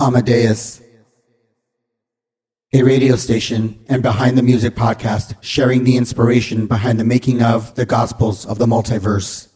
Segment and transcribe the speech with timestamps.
[0.00, 0.80] Amadeus,
[2.72, 7.74] a radio station and behind the music podcast sharing the inspiration behind the making of
[7.74, 9.48] the Gospels of the Multiverse.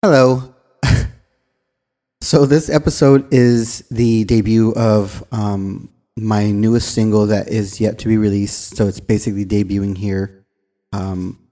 [0.00, 0.54] Hello.
[2.20, 8.06] so, this episode is the debut of um, my newest single that is yet to
[8.08, 8.76] be released.
[8.76, 10.46] So, it's basically debuting here.
[10.92, 11.48] Um,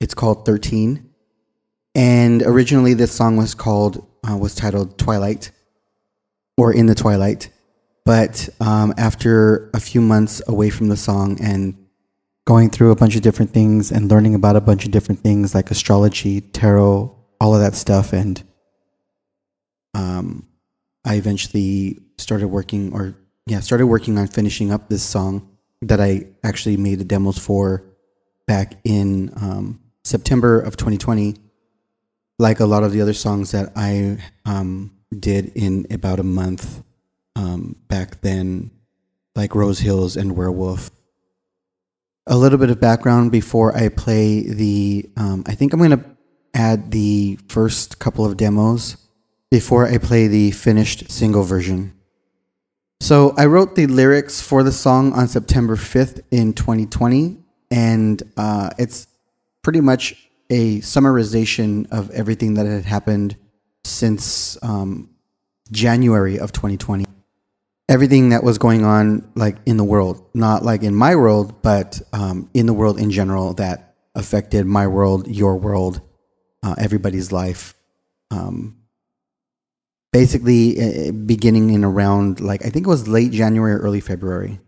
[0.00, 1.04] it's called 13.
[1.94, 5.50] And originally, this song was called uh, was titled Twilight
[6.56, 7.50] or In the Twilight.
[8.04, 11.76] But um, after a few months away from the song and
[12.46, 15.54] going through a bunch of different things and learning about a bunch of different things
[15.54, 18.42] like astrology, tarot, all of that stuff, and
[19.94, 20.46] um,
[21.04, 23.14] I eventually started working, or
[23.46, 27.84] yeah, started working on finishing up this song that I actually made the demos for
[28.46, 31.36] back in um, September of 2020
[32.38, 36.82] like a lot of the other songs that I um, did in about a month
[37.34, 38.70] um, back then,
[39.34, 40.90] like Rose Hills and Werewolf.
[42.26, 45.08] A little bit of background before I play the.
[45.16, 46.04] Um, I think I'm going to
[46.54, 48.96] add the first couple of demos
[49.50, 51.94] before I play the finished single version.
[53.00, 57.38] So I wrote the lyrics for the song on September 5th in 2020,
[57.70, 59.06] and uh, it's
[59.62, 63.36] pretty much a summarization of everything that had happened
[63.84, 65.10] since um,
[65.70, 67.04] January of 2020.
[67.88, 72.00] Everything that was going on, like in the world, not like in my world, but
[72.12, 76.02] um, in the world in general, that affected my world, your world,
[76.62, 77.74] uh, everybody's life.
[78.30, 78.76] Um,
[80.12, 84.60] basically, uh, beginning in around like I think it was late January or early February.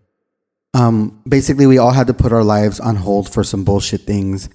[0.72, 4.48] Um, basically, we all had to put our lives on hold for some bullshit things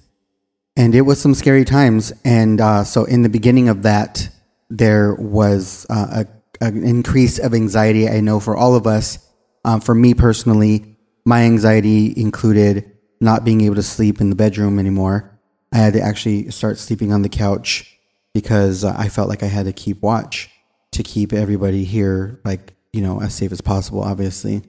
[0.76, 2.12] and it was some scary times.
[2.24, 4.28] And uh, so, in the beginning of that,
[4.68, 6.24] there was uh,
[6.60, 8.08] a, an increase of anxiety.
[8.08, 9.18] I know for all of us.
[9.64, 14.78] Um, for me personally, my anxiety included not being able to sleep in the bedroom
[14.78, 15.36] anymore.
[15.72, 17.98] I had to actually start sleeping on the couch
[18.32, 20.50] because uh, I felt like I had to keep watch
[20.92, 24.62] to keep everybody here, like you know, as safe as possible, obviously.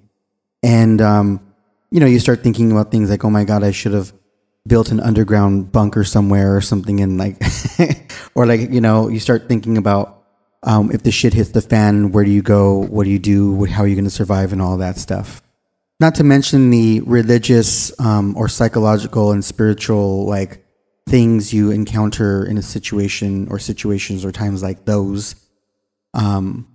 [0.64, 1.54] And um,
[1.92, 4.14] you know, you start thinking about things like, oh my god, I should have
[4.68, 7.42] built an underground bunker somewhere or something and like
[8.36, 10.24] or like you know you start thinking about
[10.64, 13.66] um, if the shit hits the fan where do you go what do you do
[13.66, 15.42] how are you going to survive and all that stuff
[16.00, 20.64] not to mention the religious um, or psychological and spiritual like
[21.08, 25.36] things you encounter in a situation or situations or times like those
[26.14, 26.68] um,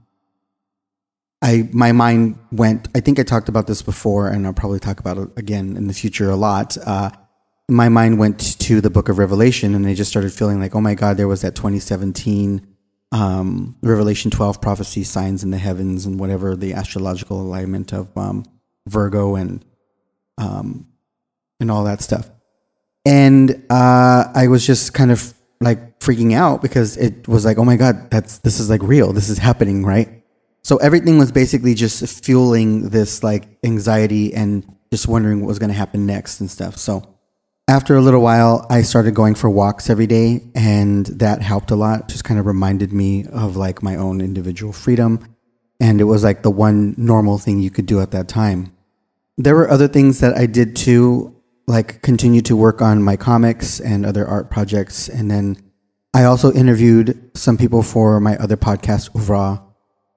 [1.43, 2.89] I my mind went.
[2.95, 5.89] I think I talked about this before, and I'll probably talk about it again in
[5.89, 6.77] the future a lot.
[6.79, 7.11] Uh,
[7.69, 10.81] my mind went to the book of Revelation and I just started feeling like, oh
[10.81, 12.67] my God, there was that 2017
[13.13, 18.45] um, Revelation 12 prophecy signs in the heavens and whatever the astrological alignment of um,
[18.89, 19.65] Virgo and
[20.39, 20.87] um,
[21.61, 22.31] and all that stuff.
[23.05, 27.65] And uh, I was just kind of like freaking out because it was like, oh
[27.65, 29.13] my God, that's this is like real.
[29.13, 30.23] This is happening, right?
[30.63, 35.71] So everything was basically just fueling this like anxiety and just wondering what was going
[35.71, 36.77] to happen next and stuff.
[36.77, 37.12] So
[37.73, 41.75] after a little while, I started going for walks every day, and that helped a
[41.75, 42.07] lot.
[42.07, 45.35] Just kind of reminded me of like my own individual freedom.
[45.81, 48.77] And it was like the one normal thing you could do at that time.
[49.39, 51.35] There were other things that I did too,
[51.67, 55.09] like continue to work on my comics and other art projects.
[55.09, 55.57] And then
[56.13, 59.63] I also interviewed some people for my other podcast, Ouvra.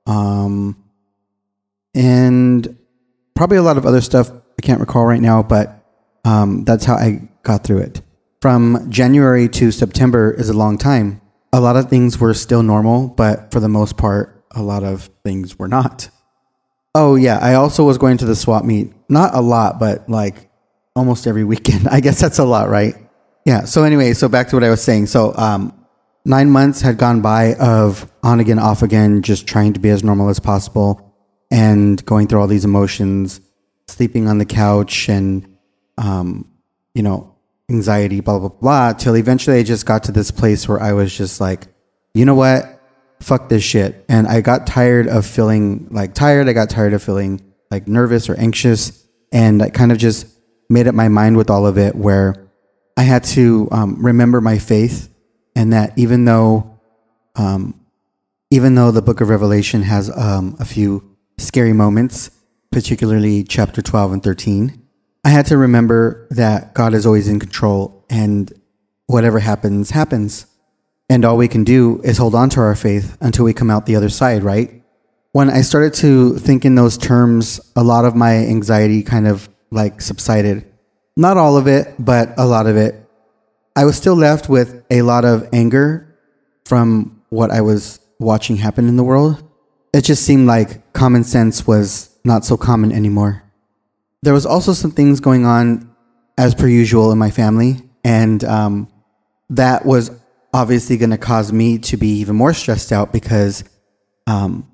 [0.05, 0.83] Um,
[1.93, 2.77] and
[3.33, 5.85] probably a lot of other stuff I can't recall right now, but
[6.25, 8.01] um, that's how I got through it.
[8.41, 11.21] From January to September is a long time.
[11.53, 15.09] A lot of things were still normal, but for the most part, a lot of
[15.23, 16.09] things were not.
[16.93, 17.39] Oh, yeah.
[17.41, 18.93] I also was going to the swap meet.
[19.09, 20.49] Not a lot, but like
[20.95, 21.87] almost every weekend.
[21.91, 22.95] I guess that's a lot, right?
[23.45, 23.65] Yeah.
[23.65, 25.07] So, anyway, so back to what I was saying.
[25.07, 25.73] So, um,
[26.25, 30.03] nine months had gone by of on again, off again, just trying to be as
[30.03, 31.13] normal as possible
[31.51, 33.39] and going through all these emotions,
[33.87, 35.57] sleeping on the couch and,
[35.97, 36.51] um,
[36.93, 37.34] you know,
[37.69, 41.15] anxiety, blah, blah, blah, till eventually I just got to this place where I was
[41.15, 41.67] just like,
[42.13, 42.81] you know what?
[43.21, 44.05] Fuck this shit.
[44.07, 46.47] And I got tired of feeling like tired.
[46.47, 47.41] I got tired of feeling
[47.71, 49.07] like nervous or anxious.
[49.31, 50.27] And I kind of just
[50.69, 52.35] made up my mind with all of it where
[52.97, 55.09] I had to um, remember my faith
[55.55, 56.79] and that even though,
[57.35, 57.79] um,
[58.49, 62.31] even though the book of Revelation has um, a few scary moments,
[62.71, 64.84] particularly chapter 12 and 13,
[65.25, 68.53] I had to remember that God is always in control and
[69.07, 70.45] whatever happens, happens.
[71.09, 73.87] And all we can do is hold on to our faith until we come out
[73.87, 74.83] the other side, right?
[75.31, 79.49] When I started to think in those terms, a lot of my anxiety kind of
[79.71, 80.63] like subsided.
[81.17, 82.93] Not all of it, but a lot of it.
[83.75, 86.15] I was still left with a lot of anger
[86.65, 89.43] from what I was watching happen in the world.
[89.91, 93.41] It just seemed like common sense was not so common anymore.
[94.25, 95.87] There was also some things going on
[96.35, 98.87] as per usual in my family, and um,
[99.51, 100.09] that was
[100.51, 103.63] obviously going to cause me to be even more stressed out because
[104.25, 104.67] um,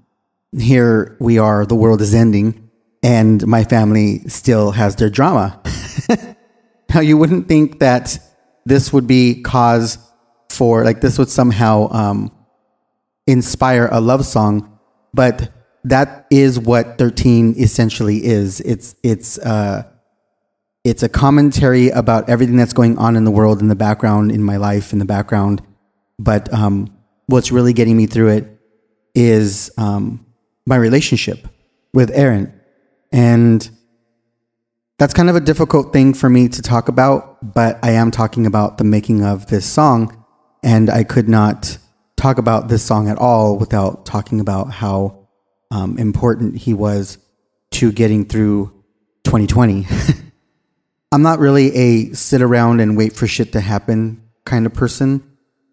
[0.57, 2.69] here we are, the world is ending,
[3.03, 5.61] and my family still has their drama.
[6.93, 8.19] now, you wouldn't think that
[8.65, 9.97] this would be cause
[10.49, 12.31] for, like, this would somehow um,
[13.27, 14.79] inspire a love song,
[15.13, 15.49] but
[15.83, 18.59] that is what 13 essentially is.
[18.61, 19.83] It's, it's, uh,
[20.83, 24.43] it's a commentary about everything that's going on in the world, in the background, in
[24.43, 25.61] my life, in the background.
[26.17, 26.95] But um,
[27.27, 28.59] what's really getting me through it
[29.13, 30.25] is um,
[30.65, 31.47] my relationship
[31.93, 32.59] with Aaron.
[33.11, 33.69] And
[34.97, 38.45] that's kind of a difficult thing for me to talk about, but I am talking
[38.45, 40.25] about the making of this song.
[40.63, 41.77] And I could not
[42.17, 45.20] talk about this song at all without talking about how
[45.71, 47.17] um, important he was
[47.71, 48.71] to getting through
[49.23, 49.87] 2020.
[51.11, 55.23] I'm not really a sit around and wait for shit to happen kind of person.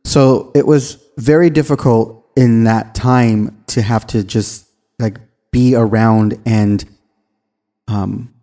[0.05, 4.69] So it was very difficult in that time to have to just
[4.99, 5.19] like
[5.51, 6.85] be around and
[7.89, 8.35] um,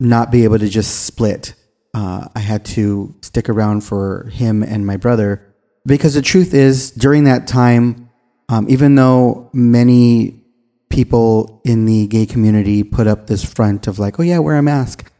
[0.00, 1.54] not be able to just split.
[1.94, 5.42] Uh, I had to stick around for him and my brother
[5.86, 8.10] because the truth is, during that time,
[8.48, 10.37] um, even though many
[10.88, 14.62] people in the gay community put up this front of like, oh yeah, wear a
[14.62, 15.10] mask,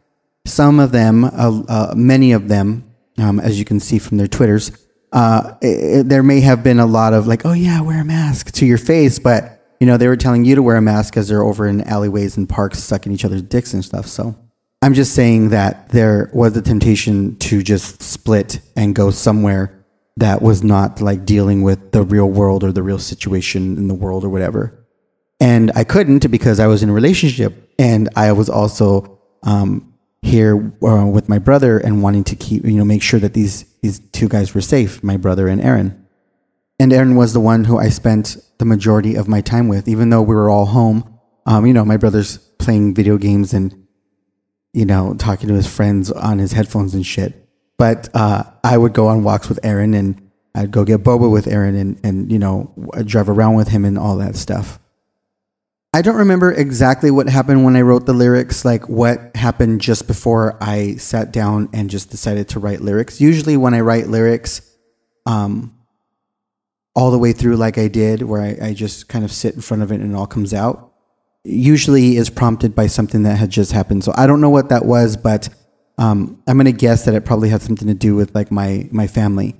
[0.46, 2.84] some of them, uh, uh, many of them,
[3.18, 4.72] um, as you can see from their Twitters,
[5.12, 8.52] uh, it, there may have been a lot of like, oh yeah, wear a mask
[8.52, 11.28] to your face, but you know they were telling you to wear a mask as
[11.28, 14.06] they're over in alleyways and parks sucking each other's dicks and stuff.
[14.06, 14.36] So
[14.82, 19.84] I'm just saying that there was a temptation to just split and go somewhere
[20.16, 23.94] that was not like dealing with the real world or the real situation in the
[23.94, 24.77] world or whatever.
[25.40, 30.72] And I couldn't because I was in a relationship and I was also um, here
[30.82, 34.00] uh, with my brother and wanting to keep, you know, make sure that these, these
[34.10, 36.06] two guys were safe, my brother and Aaron.
[36.80, 40.10] And Aaron was the one who I spent the majority of my time with, even
[40.10, 41.18] though we were all home.
[41.46, 43.86] Um, you know, my brother's playing video games and,
[44.72, 47.48] you know, talking to his friends on his headphones and shit.
[47.78, 51.46] But uh, I would go on walks with Aaron and I'd go get boba with
[51.46, 52.72] Aaron and, and, you know,
[53.04, 54.80] drive around with him and all that stuff.
[55.94, 60.06] I don't remember exactly what happened when I wrote the lyrics, like what happened just
[60.06, 63.20] before I sat down and just decided to write lyrics.
[63.20, 64.60] Usually, when I write lyrics,
[65.24, 65.74] um,
[66.94, 69.62] all the way through, like I did, where I, I just kind of sit in
[69.62, 70.92] front of it and it all comes out,
[71.42, 74.04] usually is prompted by something that had just happened.
[74.04, 75.48] So I don't know what that was, but
[75.96, 78.88] um, I'm going to guess that it probably had something to do with like my
[78.92, 79.56] my family,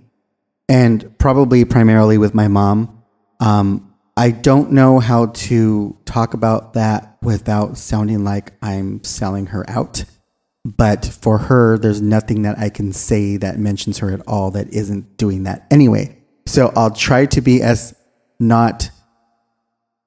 [0.68, 3.02] and probably primarily with my mom.
[3.40, 3.87] Um,
[4.18, 10.04] I don't know how to talk about that without sounding like I'm selling her out.
[10.64, 14.70] But for her, there's nothing that I can say that mentions her at all that
[14.70, 16.18] isn't doing that anyway.
[16.46, 17.94] So I'll try to be as
[18.40, 18.90] not,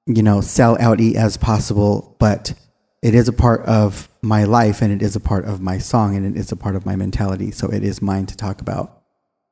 [0.04, 2.52] you know, sell outy as possible, but
[3.02, 6.16] it is a part of my life and it is a part of my song
[6.16, 7.50] and it is a part of my mentality.
[7.50, 9.04] So it is mine to talk about.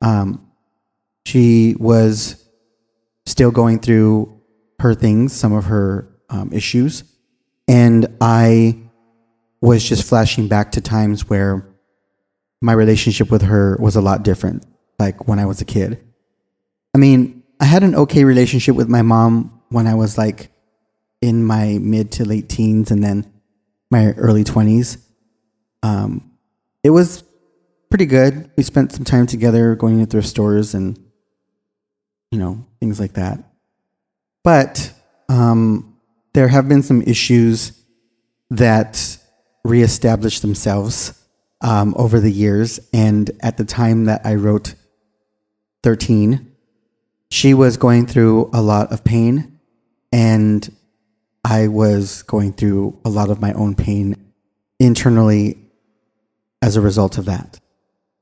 [0.02, 0.50] Um,
[1.24, 2.46] she was
[3.24, 4.36] still going through
[4.80, 7.04] her things, some of her um, issues.
[7.68, 8.78] And I
[9.60, 11.66] was just flashing back to times where
[12.60, 14.64] my relationship with her was a lot different,
[14.98, 16.02] like when I was a kid.
[16.94, 20.50] I mean, I had an okay relationship with my mom when I was like
[21.20, 23.30] in my mid to late teens and then
[23.90, 24.98] my early 20s.
[25.82, 26.32] Um,
[26.82, 27.22] it was
[27.90, 28.50] pretty good.
[28.56, 30.98] We spent some time together going to thrift stores and,
[32.30, 33.49] you know, things like that.
[34.42, 34.92] But
[35.28, 35.96] um,
[36.32, 37.72] there have been some issues
[38.50, 39.18] that
[39.64, 41.20] reestablished themselves
[41.60, 42.80] um, over the years.
[42.92, 44.74] And at the time that I wrote
[45.82, 46.52] 13,
[47.30, 49.58] she was going through a lot of pain.
[50.12, 50.68] And
[51.44, 54.32] I was going through a lot of my own pain
[54.78, 55.58] internally
[56.62, 57.60] as a result of that.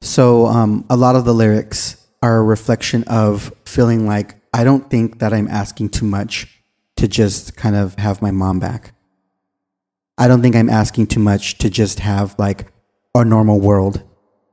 [0.00, 4.90] So um, a lot of the lyrics are a reflection of feeling like I don't
[4.90, 6.62] think that I'm asking too much
[6.96, 8.94] to just kind of have my mom back.
[10.16, 12.72] I don't think I'm asking too much to just have like
[13.14, 14.02] a normal world,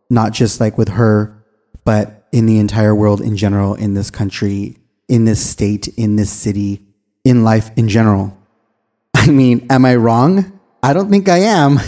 [0.10, 1.44] not just like with her,
[1.84, 6.32] but in the entire world in general, in this country, in this state, in this
[6.32, 6.86] city,
[7.24, 8.38] in life in general.
[9.16, 10.60] I mean, am I wrong?
[10.84, 11.80] I don't think I am.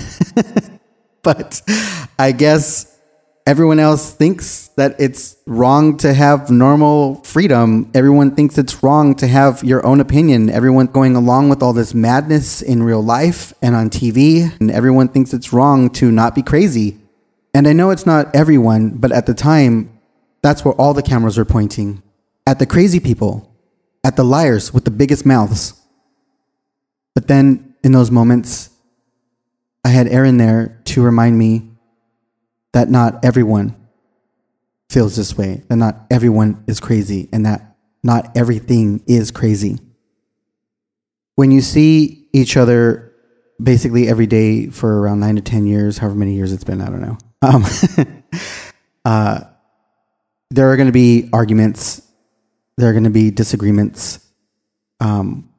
[1.21, 1.61] but
[2.17, 2.96] I guess
[3.47, 7.89] everyone else thinks that it's wrong to have normal freedom.
[7.93, 10.49] Everyone thinks it's wrong to have your own opinion.
[10.49, 14.53] Everyone going along with all this madness in real life and on TV.
[14.59, 16.97] And everyone thinks it's wrong to not be crazy.
[17.53, 19.97] And I know it's not everyone, but at the time,
[20.41, 22.03] that's where all the cameras were pointing
[22.45, 23.49] at the crazy people,
[24.03, 25.73] at the liars with the biggest mouths.
[27.15, 28.71] But then in those moments,
[29.85, 31.76] I had Aaron there to remind me
[32.77, 33.75] that not everyone
[34.87, 39.79] feels this way, that not everyone is crazy, and that not everything is crazy.
[41.33, 43.15] When you see each other
[43.59, 46.85] basically every day for around nine to 10 years, however many years it's been, I
[46.85, 47.17] don't know.
[47.41, 47.65] Um,
[49.05, 49.39] uh,
[50.51, 52.03] there are going to be arguments,
[52.77, 54.23] there are going to be disagreements,
[54.99, 55.49] um,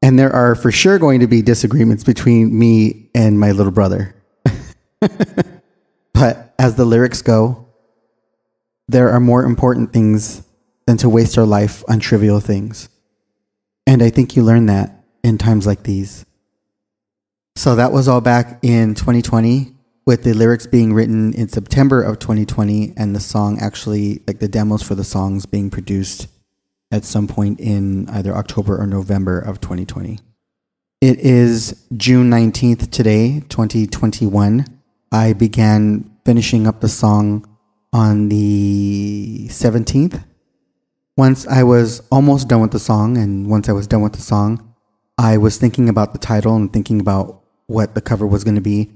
[0.00, 4.14] and there are for sure going to be disagreements between me and my little brother.
[6.16, 7.68] but as the lyrics go,
[8.88, 10.42] there are more important things
[10.86, 12.88] than to waste our life on trivial things.
[13.86, 16.24] And I think you learn that in times like these.
[17.54, 19.74] So that was all back in 2020
[20.06, 24.48] with the lyrics being written in September of 2020 and the song actually like the
[24.48, 26.28] demos for the songs being produced
[26.90, 30.18] at some point in either October or November of 2020.
[31.02, 34.75] It is June 19th today, 2021.
[35.16, 37.48] I began finishing up the song
[37.90, 40.22] on the 17th.
[41.16, 44.20] Once I was almost done with the song, and once I was done with the
[44.20, 44.74] song,
[45.16, 48.60] I was thinking about the title and thinking about what the cover was going to
[48.60, 48.92] be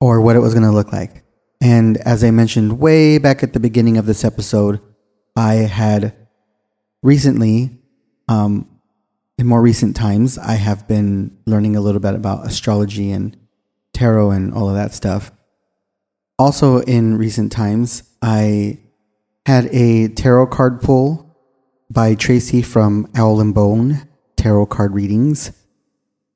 [0.00, 1.22] or what it was going to look like.
[1.60, 4.80] And as I mentioned way back at the beginning of this episode,
[5.36, 6.16] I had
[7.00, 7.78] recently,
[8.26, 8.68] um,
[9.38, 13.36] in more recent times, I have been learning a little bit about astrology and
[13.92, 15.30] tarot and all of that stuff.
[16.40, 18.78] Also, in recent times, I
[19.44, 21.36] had a tarot card pull
[21.90, 25.52] by Tracy from Owl and Bone Tarot Card Readings.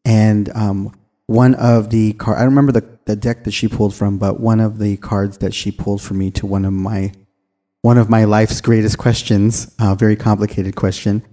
[0.04, 0.94] And um,
[1.24, 4.40] one of the card, I don't remember the, the deck that she pulled from, but
[4.40, 7.10] one of the cards that she pulled for me to one of my
[7.80, 11.24] one of my life's greatest questions, a very complicated question,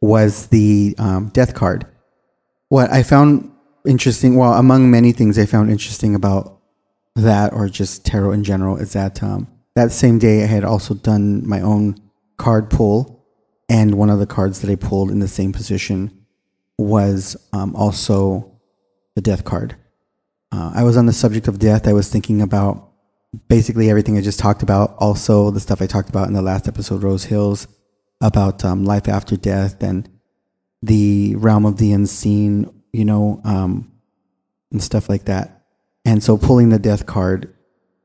[0.00, 1.84] was the um, death card.
[2.68, 3.50] What I found
[3.84, 6.59] interesting, well, among many things I found interesting about
[7.16, 10.94] that or just tarot in general is that um, that same day I had also
[10.94, 12.00] done my own
[12.36, 13.24] card pull,
[13.68, 16.24] and one of the cards that I pulled in the same position
[16.78, 18.58] was um, also
[19.14, 19.76] the death card.
[20.52, 21.86] Uh, I was on the subject of death.
[21.86, 22.90] I was thinking about
[23.48, 24.96] basically everything I just talked about.
[24.98, 27.68] Also, the stuff I talked about in the last episode, Rose Hills,
[28.20, 30.08] about um, life after death and
[30.82, 33.92] the realm of the unseen, you know, um,
[34.72, 35.59] and stuff like that.
[36.04, 37.54] And so pulling the death card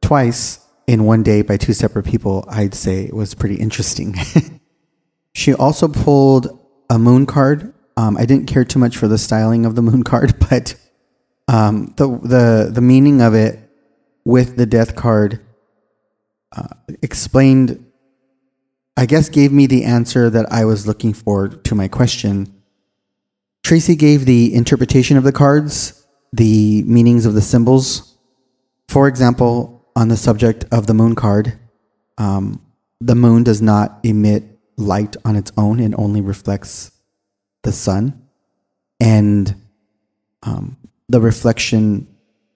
[0.01, 4.15] twice in one day by two separate people, I'd say was pretty interesting.
[5.33, 6.59] she also pulled
[6.89, 7.73] a moon card.
[7.97, 10.75] Um, I didn't care too much for the styling of the moon card, but
[11.47, 13.59] um, the the the meaning of it
[14.23, 15.39] with the death card
[16.55, 16.67] uh,
[17.01, 17.81] explained.
[18.97, 22.63] I guess gave me the answer that I was looking for to my question.
[23.61, 28.17] Tracy gave the interpretation of the cards the meanings of the symbols.
[28.89, 31.57] For example, on the subject of the moon card,
[32.17, 32.61] um,
[32.99, 34.43] the moon does not emit
[34.77, 36.91] light on its own, it only reflects
[37.63, 38.21] the sun.
[38.99, 39.55] And
[40.43, 40.77] um,
[41.09, 42.07] the reflection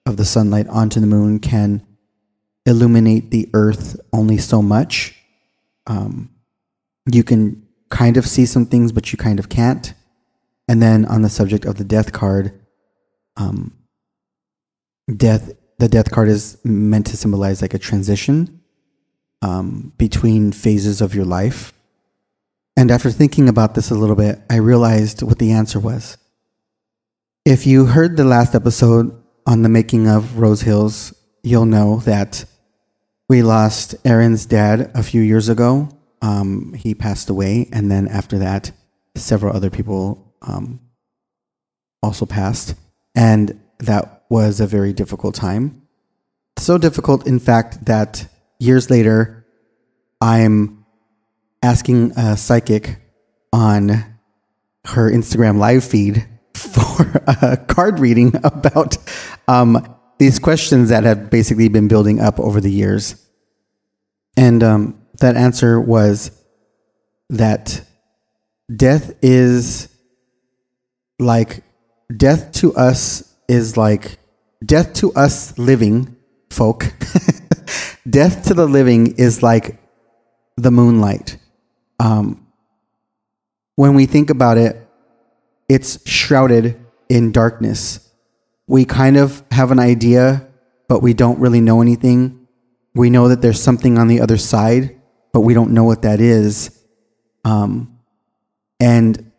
[0.06, 1.86] of the sunlight onto the moon can
[2.66, 5.14] illuminate the earth only so much.
[5.86, 6.30] Um,
[7.10, 9.94] you can kind of see some things, but you kind of can't.
[10.68, 12.59] And then on the subject of the death card,
[13.40, 13.72] um,
[15.16, 18.60] death the death card is meant to symbolize like a transition
[19.40, 21.72] um, between phases of your life.
[22.76, 26.18] And after thinking about this a little bit i realized what the answer was.
[27.46, 29.16] If you heard the last episode
[29.46, 32.44] on the making of rose hills you'll know that
[33.28, 35.88] we lost aaron's dad a few years ago.
[36.20, 38.72] Um, he passed away and then after that
[39.16, 40.80] several other people um,
[42.02, 42.74] also passed
[43.14, 45.82] and that was a very difficult time.
[46.58, 48.26] So difficult, in fact, that
[48.58, 49.46] years later,
[50.20, 50.84] I'm
[51.62, 52.98] asking a psychic
[53.52, 54.04] on
[54.86, 58.96] her Instagram live feed for a card reading about
[59.48, 63.26] um, these questions that have basically been building up over the years.
[64.36, 66.30] And um, that answer was
[67.30, 67.82] that
[68.74, 69.88] death is
[71.18, 71.62] like
[72.16, 74.18] death to us is like
[74.64, 76.16] death to us living
[76.50, 76.92] folk.
[78.08, 79.78] death to the living is like
[80.56, 81.38] the moonlight.
[81.98, 82.46] Um,
[83.76, 84.76] when we think about it,
[85.68, 88.08] it's shrouded in darkness.
[88.66, 90.48] We kind of have an idea,
[90.88, 92.46] but we don't really know anything.
[92.94, 95.00] We know that there's something on the other side,
[95.32, 96.76] but we don't know what that is.
[97.44, 97.98] Um,
[98.80, 99.30] and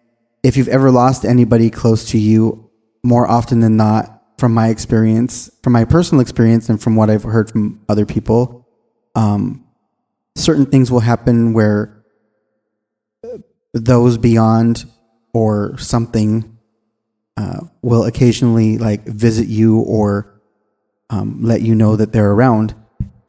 [0.43, 2.60] if you've ever lost anybody close to you,
[3.03, 7.23] more often than not, from my experience, from my personal experience, and from what I've
[7.23, 8.67] heard from other people,
[9.15, 9.65] um,
[10.35, 12.03] certain things will happen where
[13.73, 14.85] those beyond
[15.33, 16.57] or something
[17.37, 20.41] uh, will occasionally like visit you or
[21.09, 22.75] um, let you know that they're around.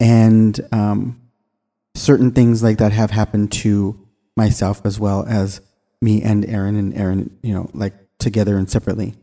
[0.00, 1.20] And um,
[1.94, 3.98] certain things like that have happened to
[4.36, 5.60] myself as well as
[6.00, 9.14] me and Aaron and Aaron, you know, like together and separately.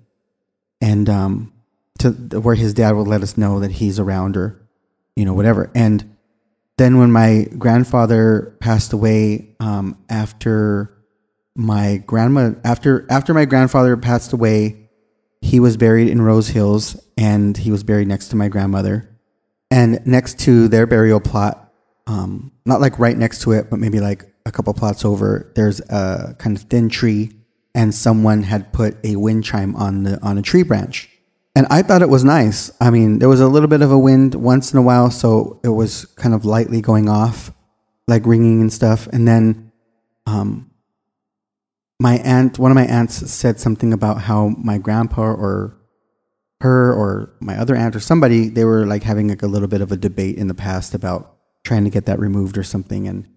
[0.82, 1.54] And um,
[2.00, 4.62] to where his dad would let us know that he's around or,
[5.16, 5.70] you know, whatever.
[5.76, 6.16] And
[6.78, 10.96] then when my grandfather passed away um, after
[11.54, 14.90] my grandma after after my grandfather passed away
[15.42, 19.10] he was buried in rose hills and he was buried next to my grandmother
[19.70, 21.74] and next to their burial plot
[22.08, 25.82] um, not like right next to it but maybe like a couple plots over there's
[25.90, 27.30] a kind of thin tree
[27.80, 31.10] and someone had put a wind chime on the on a tree branch
[31.56, 34.00] and i thought it was nice i mean there was a little bit of a
[34.10, 37.52] wind once in a while so it was kind of lightly going off
[38.08, 39.72] like ringing and stuff and then
[40.26, 40.70] um,
[42.00, 45.76] my aunt, one of my aunts said something about how my grandpa or
[46.62, 49.82] her or my other aunt or somebody, they were like having like a little bit
[49.82, 53.08] of a debate in the past about trying to get that removed or something.
[53.08, 53.28] And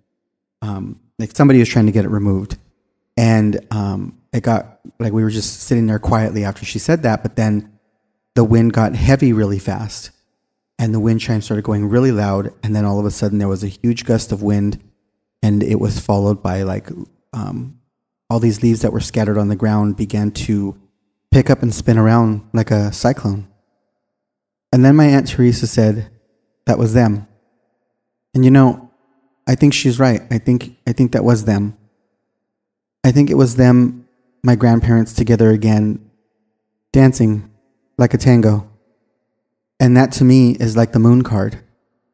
[0.60, 2.56] um, like somebody was trying to get it removed.
[3.16, 7.22] And um, it got like we were just sitting there quietly after she said that.
[7.22, 7.78] But then
[8.34, 10.10] the wind got heavy really fast
[10.78, 12.52] and the wind chime started going really loud.
[12.62, 14.82] And then all of a sudden there was a huge gust of wind
[15.42, 16.88] and it was followed by like
[17.32, 17.78] um,
[18.30, 20.80] all these leaves that were scattered on the ground began to
[21.30, 23.46] pick up and spin around like a cyclone.
[24.72, 26.10] And then my Aunt Teresa said,
[26.66, 27.26] that was them.
[28.34, 28.90] And you know,
[29.46, 30.22] I think she's right.
[30.30, 31.76] I think, I think that was them.
[33.04, 34.01] I think it was them,
[34.42, 36.10] my grandparents together again,
[36.92, 37.50] dancing
[37.96, 38.68] like a tango.
[39.78, 41.58] And that to me is like the moon card.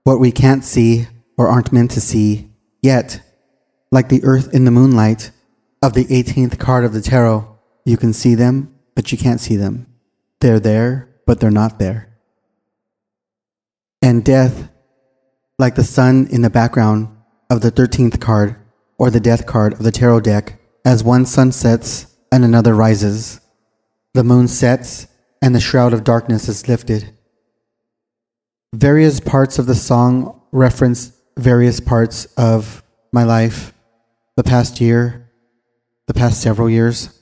[0.05, 2.51] What we can't see or aren't meant to see
[2.83, 3.21] yet,
[3.91, 5.31] like the earth in the moonlight
[5.83, 9.57] of the 18th card of the tarot, you can see them, but you can't see
[9.57, 9.87] them.
[10.41, 12.09] They're there, but they're not there.
[14.03, 14.71] And death,
[15.59, 17.09] like the sun in the background
[17.51, 18.57] of the 13th card
[18.99, 23.41] or the death card of the tarot deck, as one sun sets and another rises,
[24.15, 25.07] the moon sets
[25.41, 27.13] and the shroud of darkness is lifted.
[28.75, 33.73] Various parts of the song reference various parts of my life,
[34.37, 35.31] the past year,
[36.07, 37.15] the past several years.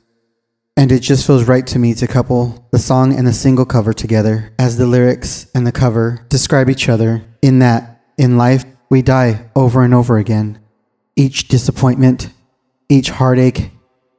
[0.76, 3.92] And it just feels right to me to couple the song and the single cover
[3.92, 9.02] together as the lyrics and the cover describe each other in that in life we
[9.02, 10.58] die over and over again.
[11.14, 12.30] Each disappointment,
[12.88, 13.70] each heartache,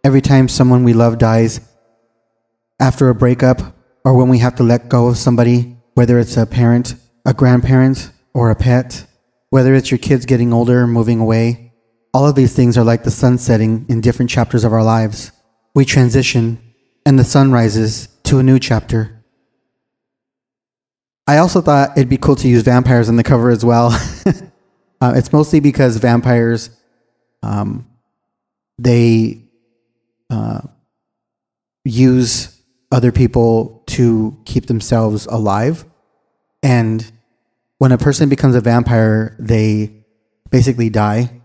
[0.07, 1.59] every time someone we love dies,
[2.79, 6.45] after a breakup, or when we have to let go of somebody, whether it's a
[6.45, 9.05] parent, a grandparent, or a pet,
[9.49, 11.73] whether it's your kids getting older, or moving away,
[12.13, 15.33] all of these things are like the sun setting in different chapters of our lives.
[15.75, 16.57] We transition,
[17.05, 19.25] and the sun rises to a new chapter.
[21.27, 23.87] I also thought it'd be cool to use vampires on the cover as well.
[25.01, 26.69] uh, it's mostly because vampires,
[27.43, 27.85] um,
[28.79, 29.46] they
[30.29, 30.61] uh,
[31.83, 32.61] use
[32.91, 35.85] other people to keep themselves alive.
[36.63, 37.09] And
[37.77, 40.03] when a person becomes a vampire, they
[40.49, 41.37] basically die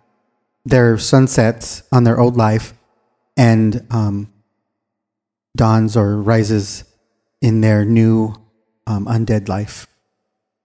[0.65, 2.75] their sunsets on their old life
[3.37, 4.33] and um,
[5.57, 6.85] dawns or rises
[7.41, 8.35] in their new
[8.87, 9.87] um, undead life.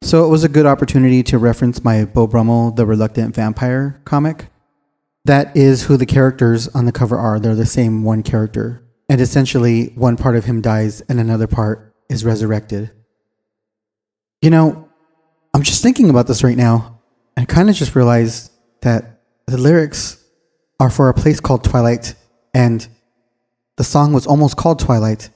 [0.03, 4.47] So it was a good opportunity to reference my Beau Brummel, The Reluctant Vampire comic.
[5.27, 7.37] That is who the characters on the cover are.
[7.37, 8.81] They're the same one character.
[9.09, 12.91] And essentially, one part of him dies and another part is resurrected.
[14.41, 14.87] You know,
[15.53, 17.01] I'm just thinking about this right now.
[17.35, 20.23] And I kind of just realized that the lyrics
[20.79, 22.15] are for a place called Twilight,
[22.53, 22.87] and
[23.75, 25.29] the song was almost called Twilight.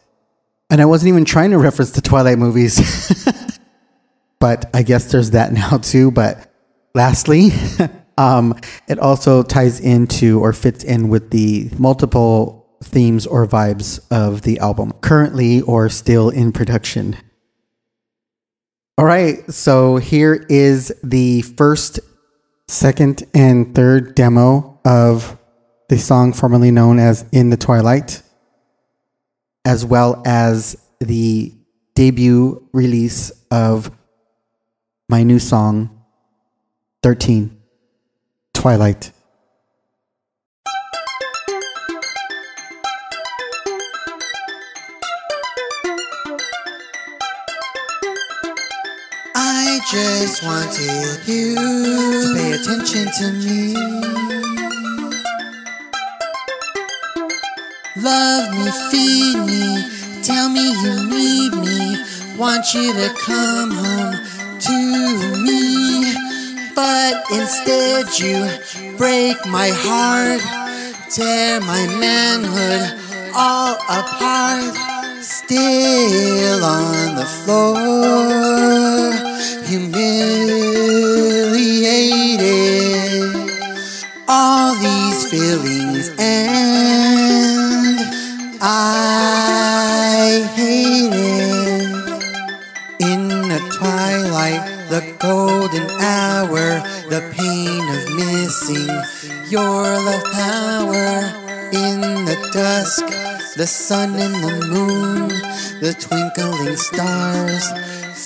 [0.70, 2.80] And I wasn't even trying to reference the Twilight movies.
[4.40, 6.12] but I guess there's that now too.
[6.12, 6.50] But
[6.96, 7.50] lastly,
[8.22, 8.54] um,
[8.88, 14.60] it also ties into or fits in with the multiple themes or vibes of the
[14.60, 17.18] album, currently or still in production.
[18.98, 22.00] All right, so here is the first,
[22.68, 25.38] second, and third demo of
[25.90, 28.22] the song formerly known as In the Twilight,
[29.66, 31.56] as well as the
[31.96, 33.90] debut release of
[35.10, 36.04] my new song,
[37.02, 37.61] 13,
[38.62, 39.12] Twilight.
[49.34, 53.74] I just wanted you to pay attention to me.
[57.98, 61.98] Love me, feed me, tell me you need me.
[62.38, 64.14] Want you to come home
[64.60, 65.91] to me.
[66.76, 68.48] But instead, you
[68.98, 70.42] break my heart,
[71.10, 73.00] tear my manhood
[73.36, 74.76] all apart.
[75.22, 79.12] Still on the floor,
[79.66, 80.32] humiliated.
[84.28, 88.00] All these feelings, and
[88.62, 91.92] I hate it.
[93.02, 95.71] In the twilight, the golden
[96.02, 98.90] hour, the pain of missing
[99.50, 101.38] your love power.
[101.72, 103.06] In the dusk,
[103.56, 105.30] the sun and the moon,
[105.80, 107.66] the twinkling stars,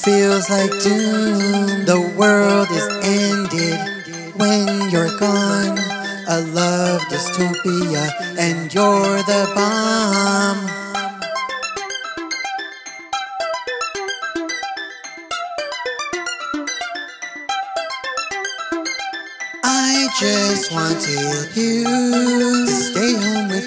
[0.04, 1.86] feels like doom.
[1.86, 3.80] The world is ended
[4.36, 5.78] when you're gone.
[6.28, 10.85] A love dystopia, and you're the bomb.
[20.20, 23.65] Just wanted you to stay home with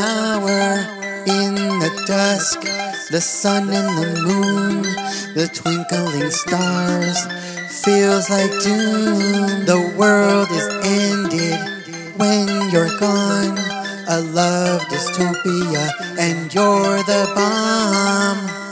[0.00, 0.68] power.
[1.26, 2.60] In the dusk,
[3.10, 4.82] the sun and the moon,
[5.34, 7.18] the twinkling stars,
[7.84, 9.64] feels like doom.
[9.72, 10.68] The world is
[11.02, 11.58] ended
[12.16, 13.58] when you're gone.
[14.08, 15.84] A love dystopia,
[16.18, 18.65] and you're the bomb.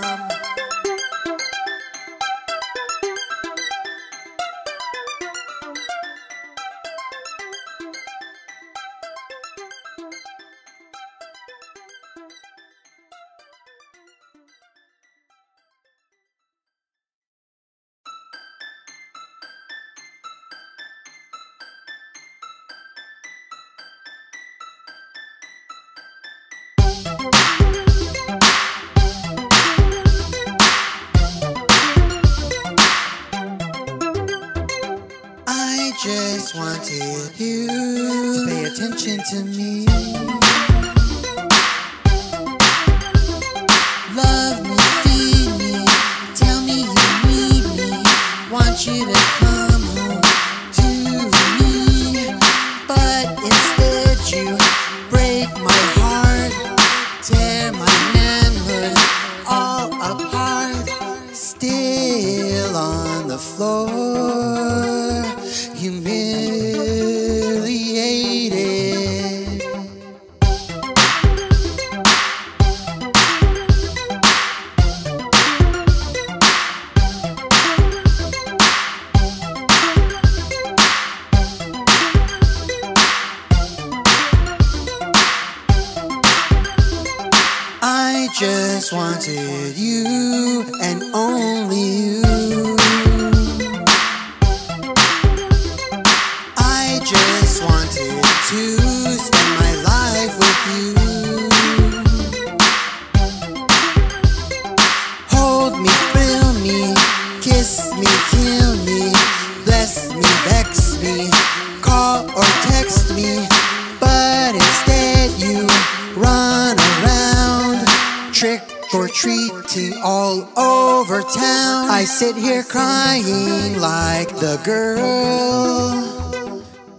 [119.15, 121.91] Or treating all over town.
[121.91, 125.03] I sit here crying like the girl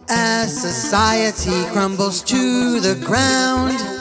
[0.10, 3.95] As society crumbles to the ground.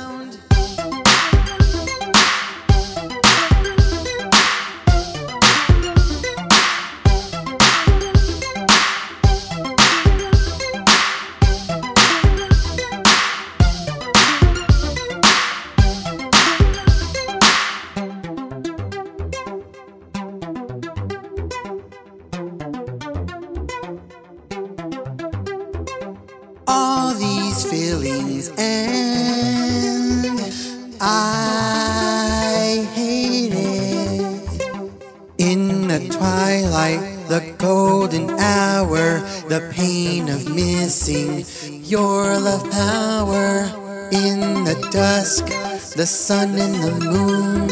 [42.75, 43.71] Power.
[44.11, 45.47] In the dusk,
[45.95, 47.69] the sun and the moon,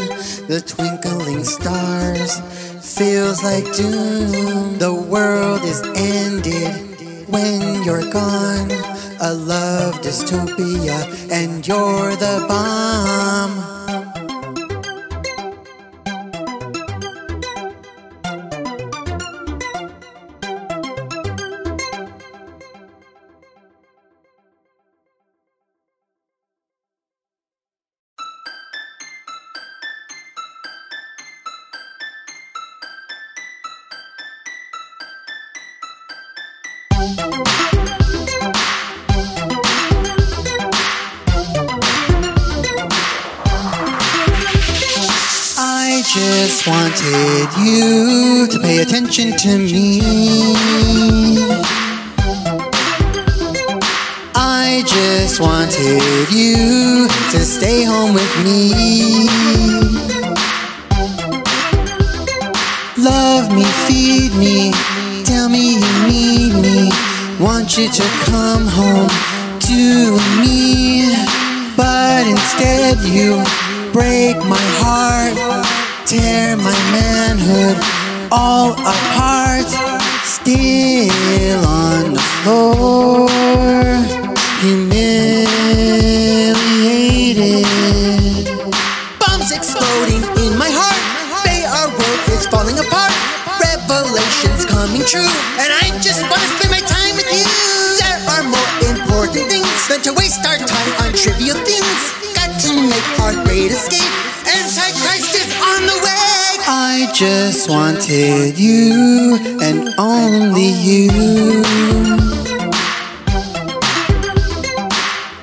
[0.47, 2.41] the twinkling stars,
[2.81, 4.79] feels like doom.
[4.79, 8.71] The world is ended when you're gone.
[9.21, 10.99] A love dystopia,
[11.31, 13.82] and you're the bomb.
[49.23, 50.01] Attention to me.
[54.35, 59.29] I just wanted you to stay home with me.
[62.99, 64.73] Love me, feed me,
[65.25, 66.91] tell me you need me.
[67.39, 69.09] Want you to come home
[69.61, 71.15] to me.
[71.77, 73.43] But instead, you
[73.93, 75.37] break my heart,
[76.07, 78.02] tear my manhood
[78.33, 79.69] all apart.
[80.25, 83.29] Still on the floor,
[84.65, 85.29] humiliated.
[89.21, 91.03] Bombs exploding in my heart.
[91.45, 93.13] Bay our world is falling apart.
[93.61, 95.29] Revelations coming true,
[95.61, 97.45] and I just wanna spend my time with you.
[98.01, 102.01] There are more important things than to waste our time on trivial things.
[102.33, 104.42] Got to make our great escape.
[107.23, 111.63] Just wanted you and only you.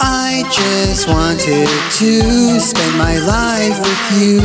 [0.02, 4.42] I just wanted to spend my life with you.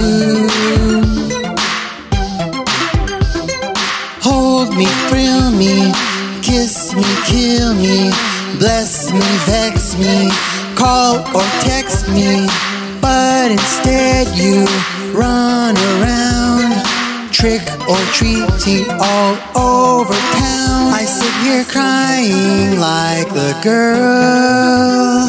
[4.23, 5.93] Hold me, thrill me,
[6.41, 8.13] kiss me, kill me,
[8.61, 10.31] bless me, vex me,
[10.77, 12.47] call or text me.
[13.01, 14.65] But instead, you
[15.13, 16.54] run around,
[17.35, 20.95] trick or treating all over town.
[20.95, 25.27] I sit here crying like the girl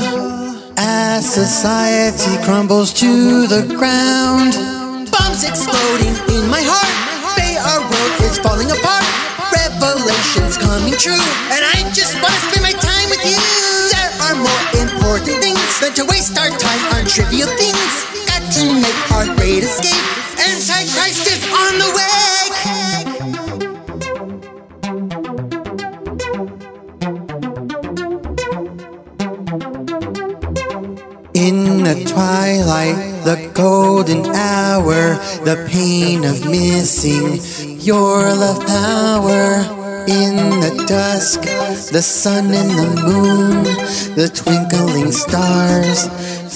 [0.77, 4.53] as society crumbles to the ground.
[5.09, 6.93] Bombs exploding in my heart.
[7.37, 9.05] Bay our world is falling apart.
[9.49, 13.41] Revelations coming true, and I just wanna spend my time with you.
[13.89, 18.05] There are more important things than to waste our time on trivial things.
[18.27, 20.05] Got to make our great escape.
[20.39, 22.15] Antichrist is on the way.
[31.33, 37.39] In the twilight, the golden hour, the pain of missing
[37.79, 39.84] your love power.
[40.07, 41.41] In the dusk,
[41.91, 43.63] the sun and the moon,
[44.15, 46.07] the twinkling stars,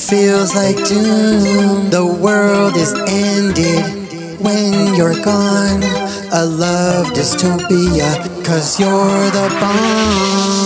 [0.09, 1.89] feels like doom.
[1.89, 5.81] The world is ended when you're gone.
[6.31, 10.58] A love dystopia, cause you're the bomb.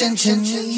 [0.00, 0.69] chin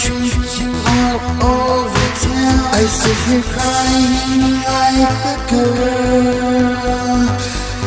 [0.00, 2.60] treat you all over town.
[2.72, 7.28] I see you crying like a girl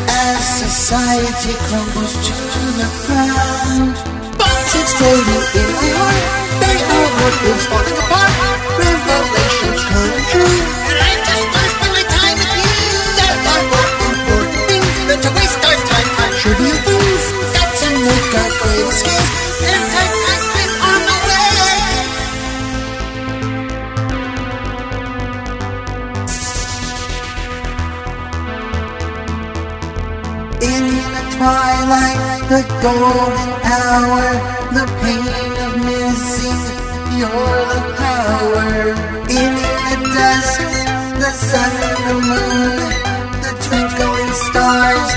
[0.08, 2.34] as society crumbles to
[2.78, 3.94] the ground.
[4.38, 6.26] But it's fading in the light.
[6.62, 8.32] They know what is falling apart.
[8.78, 10.17] Revelations come.
[31.88, 32.20] light,
[32.52, 34.24] the golden hour,
[34.76, 36.78] the pain of missing
[37.18, 38.94] you're the power.
[39.26, 39.52] In
[39.88, 40.60] the dusk,
[41.18, 42.76] the sun and the moon,
[43.44, 45.10] the twinkling stars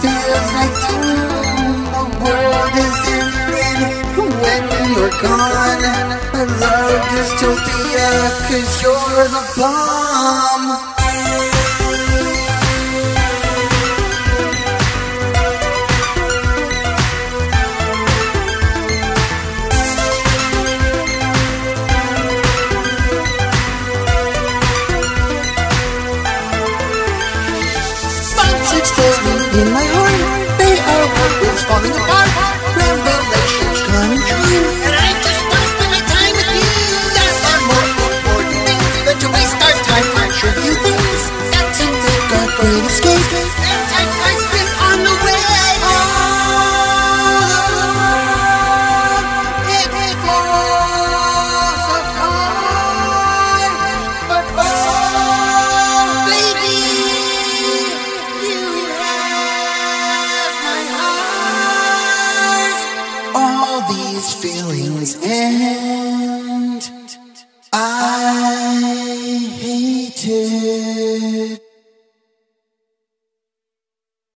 [0.00, 1.74] feels like doom.
[1.94, 3.82] The world is ended
[4.42, 4.62] when
[4.94, 5.84] you're gone.
[6.38, 8.08] I love dystopia,
[8.46, 10.43] cause you're the bomb.